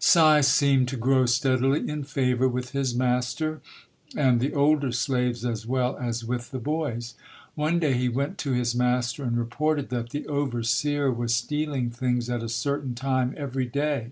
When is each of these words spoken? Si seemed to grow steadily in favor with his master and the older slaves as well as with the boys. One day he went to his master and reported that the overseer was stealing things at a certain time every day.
Si 0.00 0.42
seemed 0.42 0.88
to 0.88 0.96
grow 0.96 1.24
steadily 1.24 1.88
in 1.88 2.02
favor 2.02 2.48
with 2.48 2.70
his 2.70 2.96
master 2.96 3.60
and 4.16 4.40
the 4.40 4.52
older 4.52 4.90
slaves 4.90 5.44
as 5.46 5.68
well 5.68 5.96
as 5.98 6.24
with 6.24 6.50
the 6.50 6.58
boys. 6.58 7.14
One 7.54 7.78
day 7.78 7.92
he 7.92 8.08
went 8.08 8.36
to 8.38 8.50
his 8.50 8.74
master 8.74 9.22
and 9.22 9.38
reported 9.38 9.90
that 9.90 10.10
the 10.10 10.26
overseer 10.26 11.12
was 11.12 11.32
stealing 11.32 11.90
things 11.90 12.28
at 12.28 12.42
a 12.42 12.48
certain 12.48 12.96
time 12.96 13.34
every 13.36 13.66
day. 13.66 14.10